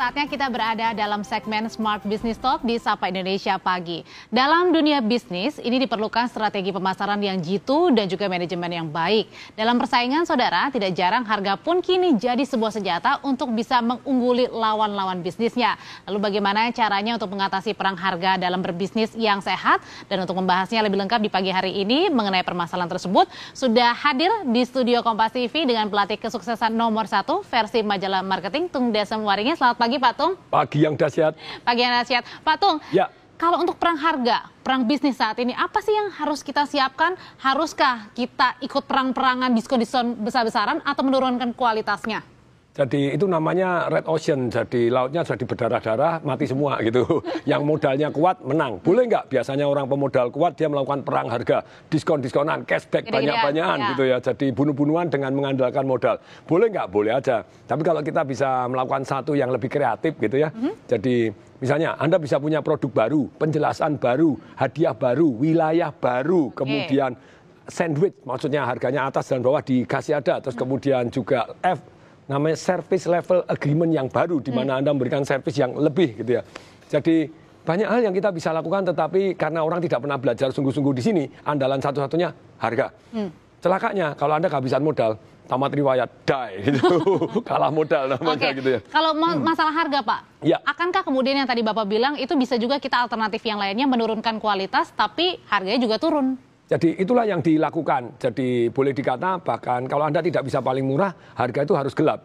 [0.00, 4.00] Saatnya kita berada dalam segmen Smart Business Talk di Sapa Indonesia Pagi.
[4.32, 9.28] Dalam dunia bisnis, ini diperlukan strategi pemasaran yang jitu dan juga manajemen yang baik.
[9.52, 15.20] Dalam persaingan, saudara, tidak jarang harga pun kini jadi sebuah senjata untuk bisa mengungguli lawan-lawan
[15.20, 15.76] bisnisnya.
[16.08, 19.84] Lalu bagaimana caranya untuk mengatasi perang harga dalam berbisnis yang sehat?
[20.08, 24.64] Dan untuk membahasnya lebih lengkap di pagi hari ini mengenai permasalahan tersebut, sudah hadir di
[24.64, 29.60] studio Kompas TV dengan pelatih kesuksesan nomor satu versi majalah marketing Tung Desem Waringin.
[29.60, 30.32] Selamat pagi pagi Pak Tung.
[30.54, 31.34] Pagi yang dahsyat.
[31.66, 32.22] Pagi yang dahsyat.
[32.46, 33.10] Pak Tung, ya.
[33.34, 37.18] kalau untuk perang harga, perang bisnis saat ini, apa sih yang harus kita siapkan?
[37.42, 42.22] Haruskah kita ikut perang-perangan diskon-diskon besar-besaran atau menurunkan kualitasnya?
[42.70, 47.02] Jadi itu namanya red ocean, jadi lautnya jadi berdarah-darah, mati semua gitu.
[47.50, 48.78] Yang modalnya kuat menang.
[48.78, 49.26] Boleh nggak?
[49.26, 53.88] Biasanya orang pemodal kuat dia melakukan perang harga, diskon-diskonan, cashback banyak-banyakan ya.
[53.90, 54.18] gitu ya.
[54.22, 56.22] Jadi bunuh-bunuhan dengan mengandalkan modal.
[56.46, 56.86] Boleh nggak?
[56.94, 57.42] Boleh aja.
[57.42, 60.54] Tapi kalau kita bisa melakukan satu yang lebih kreatif gitu ya.
[60.54, 60.74] Mm -hmm.
[60.86, 61.14] Jadi
[61.58, 67.66] misalnya Anda bisa punya produk baru, penjelasan baru, hadiah baru, wilayah baru, kemudian okay.
[67.66, 71.99] sandwich, maksudnya harganya atas dan bawah dikasih ada, terus kemudian juga F
[72.30, 74.80] namanya service level agreement yang baru di mana hmm.
[74.86, 76.42] Anda memberikan service yang lebih gitu ya.
[76.86, 77.26] Jadi
[77.66, 81.24] banyak hal yang kita bisa lakukan tetapi karena orang tidak pernah belajar sungguh-sungguh di sini,
[81.42, 82.30] andalan satu-satunya
[82.62, 82.94] harga.
[83.10, 83.34] Hmm.
[83.58, 85.18] Celakanya kalau Anda kehabisan modal,
[85.50, 87.02] tamat riwayat, die gitu.
[87.42, 88.56] Kalah modal namanya okay.
[88.62, 88.80] gitu ya.
[88.94, 89.42] Kalau hmm.
[89.42, 90.20] masalah harga, Pak.
[90.46, 90.62] Ya.
[90.62, 94.94] Akankah kemudian yang tadi Bapak bilang itu bisa juga kita alternatif yang lainnya menurunkan kualitas
[94.94, 96.38] tapi harganya juga turun?
[96.70, 98.14] Jadi itulah yang dilakukan.
[98.22, 102.22] Jadi boleh dikata bahkan kalau Anda tidak bisa paling murah, harga itu harus gelap.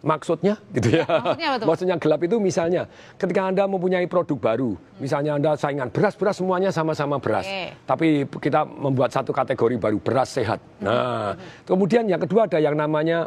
[0.00, 1.04] Maksudnya gitu ya.
[1.04, 1.66] Maksudnya, betul.
[1.66, 2.82] Maksudnya gelap itu misalnya
[3.18, 7.44] ketika Anda mempunyai produk baru, misalnya Anda saingan beras-beras semuanya sama-sama beras.
[7.44, 7.74] Okay.
[7.84, 10.62] Tapi kita membuat satu kategori baru, beras sehat.
[10.80, 11.34] Nah,
[11.66, 13.26] kemudian yang kedua ada yang namanya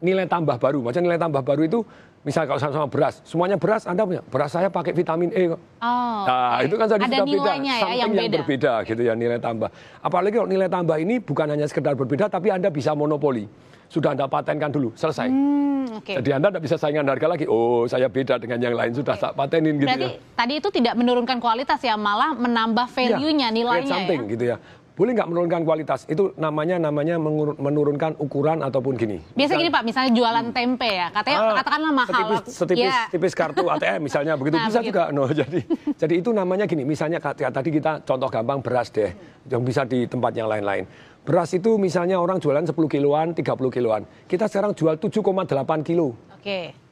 [0.00, 0.78] nilai tambah baru.
[0.84, 1.78] Maksudnya nilai tambah baru itu
[2.26, 5.60] misalnya kalau sama-sama beras, semuanya beras Anda punya, beras saya pakai vitamin E kok.
[5.78, 6.66] Oh, nah, okay.
[6.66, 9.70] itu kan jadi Ada sudah beda, ya, yang, yang berbeda gitu ya nilai tambah.
[10.02, 13.46] Apalagi kalau nilai tambah ini bukan hanya sekedar berbeda, tapi Anda bisa monopoli.
[13.86, 15.30] Sudah Anda patenkan dulu, selesai.
[15.30, 16.18] Hmm, okay.
[16.18, 17.46] Jadi Anda tidak bisa saingan harga lagi.
[17.46, 19.30] Oh, saya beda dengan yang lain, sudah okay.
[19.30, 20.34] patenin gitu Berarti ya.
[20.34, 24.32] tadi itu tidak menurunkan kualitas ya, malah menambah iya, value-nya, ya, nilainya something, ya.
[24.34, 24.58] gitu ya
[24.96, 26.08] boleh nggak menurunkan kualitas?
[26.08, 27.20] Itu namanya namanya
[27.60, 29.20] menurunkan ukuran ataupun gini.
[29.36, 32.08] Biasa gini Pak, misalnya jualan tempe ya, katanya ah, katakanlah mahal.
[32.08, 33.04] Setipis, setipis, ya.
[33.12, 34.96] setipis kartu ATM misalnya begitu nah, bisa begitu.
[34.96, 35.02] juga.
[35.12, 35.60] No, jadi
[36.00, 36.88] jadi itu namanya gini.
[36.88, 39.12] Misalnya tadi kita contoh gampang beras deh,
[39.52, 40.88] yang bisa di tempat yang lain-lain.
[41.28, 44.02] Beras itu misalnya orang jualan 10 kiloan, 30 kiloan.
[44.24, 46.16] Kita sekarang jual 7,8 kilo.
[46.32, 46.40] Oke.
[46.40, 46.85] Okay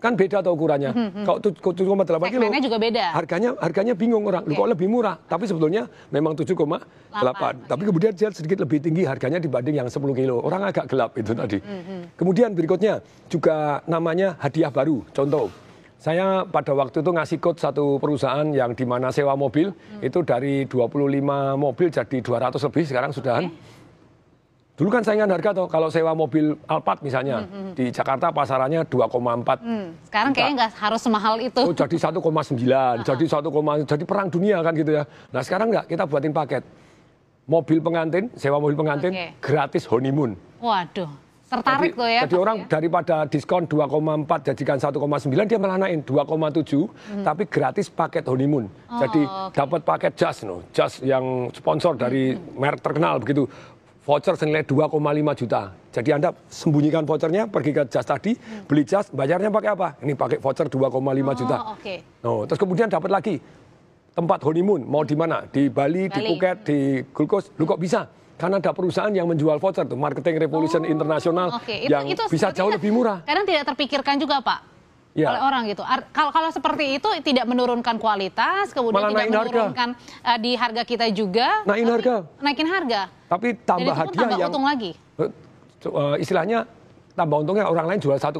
[0.00, 0.90] kan beda atau ukurannya.
[0.96, 1.24] Hmm, hmm.
[1.28, 3.04] Kalau 7,8 kilo, juga beda.
[3.12, 4.48] Harganya harganya bingung orang.
[4.48, 4.56] Okay.
[4.56, 5.20] Kok lebih murah?
[5.28, 6.56] Tapi sebetulnya memang 7,8.
[6.56, 7.52] Okay.
[7.68, 10.40] Tapi kemudian dia sedikit lebih tinggi harganya dibanding yang 10 kilo.
[10.40, 11.60] Orang agak gelap itu tadi.
[11.60, 12.02] Hmm, hmm.
[12.16, 15.04] Kemudian berikutnya juga namanya hadiah baru.
[15.12, 15.52] Contoh,
[16.00, 20.00] saya pada waktu itu ngasih code satu perusahaan yang di mana sewa mobil hmm.
[20.00, 20.96] itu dari 25
[21.60, 23.44] mobil jadi 200 lebih sekarang sudah.
[23.44, 23.78] Okay
[24.80, 27.72] Dulu kan saingan harga tuh kalau sewa mobil Alphard misalnya hmm, hmm.
[27.76, 29.60] di Jakarta pasarannya 2,4.
[29.60, 29.92] Hmm.
[30.08, 31.60] Sekarang kayaknya nggak harus semahal itu.
[31.60, 32.16] Oh jadi 1,9,
[33.04, 35.04] jadi 1, jadi perang dunia kan gitu ya.
[35.36, 36.64] Nah sekarang nggak kita buatin paket
[37.44, 39.36] mobil pengantin, sewa mobil pengantin okay.
[39.44, 40.32] gratis honeymoon.
[40.64, 41.12] Waduh.
[41.50, 42.20] Tertarik jadi, tuh ya.
[42.24, 42.66] Jadi orang ya?
[42.70, 47.24] daripada diskon 2,4 jadikan 1,9 dia malah naik 2,7 hmm.
[47.26, 48.64] tapi gratis paket honeymoon.
[48.88, 49.60] Oh, jadi okay.
[49.60, 52.56] dapat paket jas no, jas yang sponsor dari hmm.
[52.56, 53.44] merek terkenal begitu
[54.04, 55.62] voucher senilai 2,5 juta.
[55.90, 58.64] Jadi Anda sembunyikan vouchernya, pergi ke jas tadi, hmm.
[58.70, 59.88] beli jas, bayarnya pakai apa?
[60.00, 61.56] Ini pakai voucher 2,5 oh, juta.
[61.78, 61.98] Okay.
[62.22, 63.34] No, terus kemudian dapat lagi
[64.14, 65.44] tempat honeymoon, mau di mana?
[65.48, 66.78] Di Bali, Bali, di Phuket, di
[67.12, 67.52] Coast.
[67.58, 68.06] Lu kok bisa?
[68.40, 71.84] Karena ada perusahaan yang menjual voucher tuh, Marketing Revolution oh, Internasional okay.
[71.84, 73.20] yang itu bisa jauh lebih murah.
[73.28, 74.69] Kadang tidak terpikirkan juga, Pak
[75.14, 75.28] ya.
[75.34, 75.82] oleh orang gitu.
[76.14, 80.26] Kalau kalau seperti itu tidak menurunkan kualitas, kemudian Malah tidak menurunkan harga.
[80.26, 81.48] Uh, di harga kita juga.
[81.66, 82.14] Naikin harga.
[82.38, 83.00] Naikin harga.
[83.30, 84.92] Tapi tambah hadiah tambah yang untung lagi.
[85.18, 86.68] Uh, istilahnya
[87.14, 88.38] tambah untungnya orang lain jual 1,9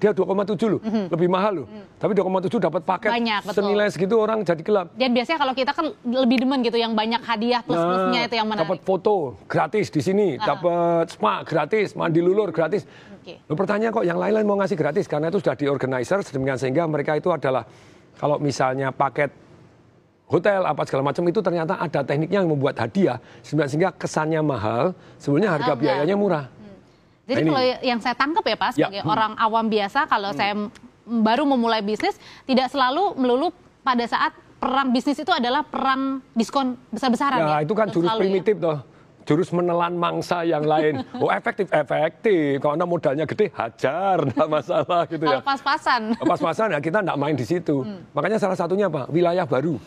[0.00, 1.04] dia 2,7 loh mm -hmm.
[1.12, 2.00] lebih mahal loh mm.
[2.00, 3.56] tapi 2,7 dapat paket banyak, betul.
[3.62, 7.20] senilai segitu orang jadi gelap dan biasanya kalau kita kan lebih demen gitu yang banyak
[7.22, 10.44] hadiah plus plusnya nah, itu yang menarik dapat foto gratis di sini uh.
[10.44, 12.88] dapat spa gratis mandi lulur gratis
[13.20, 13.42] okay.
[13.50, 16.86] Loh, pertanyaan kok yang lain-lain mau ngasih gratis karena itu sudah di organizer sedemikian sehingga
[16.86, 17.66] mereka itu adalah
[18.16, 19.34] kalau misalnya paket
[20.26, 24.90] hotel apa segala macam itu ternyata ada tekniknya yang membuat hadiah sehingga kesannya mahal
[25.22, 26.50] sebenarnya harga biayanya murah
[27.26, 28.74] jadi nah, kalau yang saya tangkap ya Pak, ya.
[28.86, 29.10] sebagai ya.
[29.10, 30.38] orang awam biasa, kalau hmm.
[30.38, 30.52] saya
[31.06, 32.14] baru memulai bisnis,
[32.46, 33.50] tidak selalu melulu
[33.82, 34.30] pada saat
[34.62, 37.38] perang bisnis itu adalah perang diskon besar-besaran.
[37.42, 38.18] Ya, ya, itu kan jurus ya?
[38.18, 38.64] primitif ya?
[38.64, 38.78] toh.
[39.26, 41.02] jurus menelan mangsa yang lain.
[41.18, 42.62] Oh efektif, efektif.
[42.62, 45.42] Kalau anda modalnya gede, hajar, nggak masalah gitu ya.
[45.42, 46.14] Pas-pasan.
[46.22, 47.82] Pas-pasan ya kita nggak main di situ.
[48.14, 49.10] Makanya salah satunya apa?
[49.10, 49.82] Wilayah baru.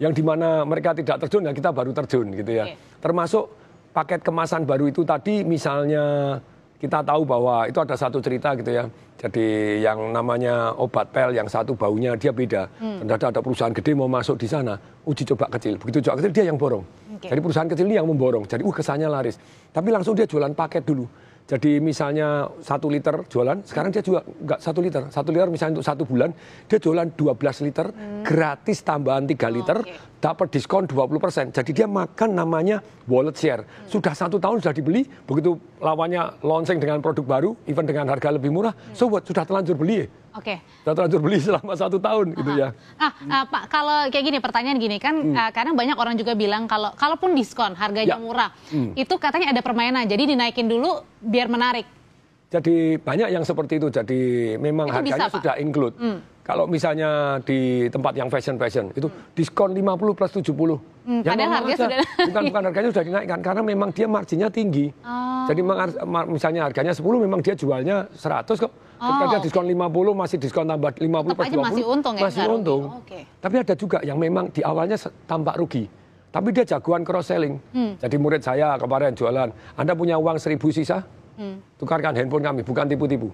[0.00, 2.72] Yang di mana mereka tidak terjun, ya kita baru terjun gitu ya.
[2.72, 3.04] Oke.
[3.04, 3.44] Termasuk
[3.92, 6.40] paket kemasan baru itu tadi misalnya
[6.80, 8.88] kita tahu bahwa itu ada satu cerita gitu ya.
[9.20, 12.72] Jadi yang namanya obat pel yang satu baunya dia beda.
[12.80, 13.04] Hmm.
[13.04, 15.76] Dan ada, perusahaan gede mau masuk di sana, uji coba kecil.
[15.76, 16.80] Begitu coba kecil dia yang borong.
[17.20, 17.28] Oke.
[17.28, 18.48] Jadi perusahaan kecil ini yang memborong.
[18.48, 19.36] Jadi uh kesannya laris.
[19.68, 21.04] Tapi langsung dia jualan paket dulu.
[21.50, 25.02] Jadi misalnya satu liter jualan, sekarang dia juga nggak satu liter.
[25.10, 26.30] Satu liter misalnya untuk satu bulan,
[26.70, 27.90] dia jualan 12 liter,
[28.22, 29.90] gratis tambahan 3 liter, Hmm.
[29.90, 30.22] Oke.
[30.22, 31.50] dapat diskon 20%.
[31.50, 32.78] Jadi dia makan namanya
[33.10, 33.66] wallet share.
[33.90, 38.52] Sudah satu tahun sudah dibeli, begitu lawannya launching dengan produk baru, even dengan harga lebih
[38.54, 39.26] murah, so what?
[39.26, 40.06] Sudah terlanjur beli.
[40.32, 40.62] Oke.
[40.80, 42.70] Sudah terlanjur beli selama satu tahun gitu ya.
[42.96, 46.64] Ah, ah, Pak, kalau kayak gini pertanyaan gini kan ah, kadang banyak orang juga bilang
[46.64, 48.16] kalau kalaupun diskon harganya Hmm.
[48.16, 48.16] Ya.
[48.20, 48.50] murah,
[48.94, 50.04] itu katanya ada permainan.
[50.04, 51.86] Jadi dinaikin dulu biar menarik.
[52.48, 53.88] Jadi banyak yang seperti itu.
[53.88, 54.20] Jadi
[54.56, 55.34] memang Itu bisa, harganya Pak?
[55.36, 55.94] sudah include.
[56.40, 57.10] Kalau misalnya
[57.40, 60.82] di tempat yang fashion-fashion itu diskon 50 plus 70.
[61.00, 61.84] Hmm, Ya, padahal harganya aja.
[61.86, 64.90] sudah- bukan bukan harganya sudah dinaikkan karena memang dia marginnya tinggi.
[65.00, 65.46] Oh.
[65.46, 65.60] Jadi
[66.28, 68.72] misalnya harganya 10 memang dia jualnya 100 kok.
[69.00, 71.64] Ketika Oh, diskon 50 masih diskon tambah 50 Tetap plus aja 20.
[71.64, 72.82] masih untung ya, Masih untung.
[73.00, 73.18] Oke.
[73.40, 75.88] Tapi ada juga yang memang di awalnya tampak rugi.
[76.28, 77.56] Tapi dia jagoan cross selling.
[77.72, 77.96] Hmm.
[77.96, 81.00] Jadi murid saya kemarin jualan, Anda punya uang 1000 sisa?
[81.40, 81.64] Hmm.
[81.80, 83.32] Tukarkan handphone kami, bukan tipu-tipu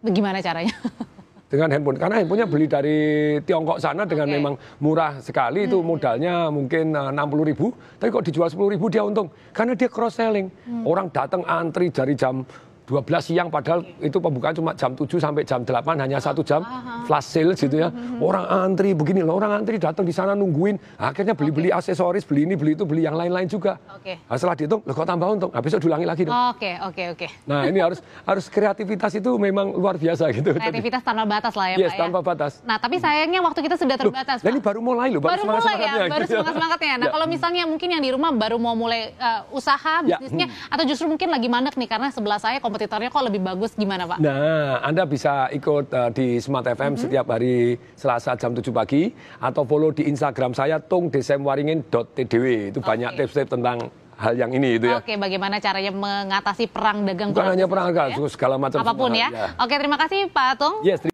[0.00, 0.72] Bagaimana caranya?
[1.46, 2.98] dengan handphone karena handphonenya beli dari
[3.46, 4.34] Tiongkok sana dengan Oke.
[4.34, 7.70] memang murah sekali itu modalnya mungkin enam puluh ribu
[8.02, 10.50] tapi kok dijual sepuluh ribu dia untung karena dia cross selling
[10.82, 12.42] orang datang antri dari jam
[12.86, 16.62] 12 siang padahal itu pembukaan cuma jam 7 sampai jam 8 hanya satu jam
[17.04, 21.34] flash sales gitu ya orang antri begini loh orang antri datang di sana nungguin akhirnya
[21.34, 24.22] beli-beli aksesoris beli ini beli itu beli yang lain-lain juga Oke.
[24.22, 27.26] Nah, setelah dihitung loh kok tambah untung nah, besok diulangi lagi dong Oke, oke, oke.
[27.44, 31.76] nah ini harus harus kreativitas itu memang luar biasa gitu Kreativitas tanpa batas lah ya,
[31.76, 32.02] Yes, Pak ya.
[32.06, 32.52] tanpa batas.
[32.62, 34.64] Nah, tapi sayangnya waktu kita sudah Loh, terbatas, ini Pak.
[34.64, 36.38] baru mulai loh, baru, baru mulai ya, baru gitu ya.
[36.38, 36.94] semangat semangatnya.
[36.96, 37.12] Nah, Ya.
[37.12, 41.06] kalau misalnya mungkin yang di rumah baru mau mulai uh, usaha Ya, bisnisnya, atau justru
[41.06, 44.20] mungkin lagi mandek nih karena sebelah saya kompetitornya kok lebih bagus, gimana Pak?
[44.20, 47.00] Nah, Anda bisa ikut uh, di Smart FM Mhm.
[47.00, 49.08] setiap hari Selasa jam 7 pagi
[49.40, 52.44] atau follow di Instagram saya tungdesemwaringin.tdw.
[52.70, 53.18] Itu banyak Oke.
[53.18, 54.96] tips-tips tentang hal yang ini itu ya.
[54.96, 58.16] Oke, bagaimana caranya mengatasi perang dagang Bukan hanya perang ya?
[58.30, 59.28] segala macam Apa pun ya.
[59.28, 60.74] hal, Oke, terima kasih Pak Atung.
[60.80, 61.04] Yes,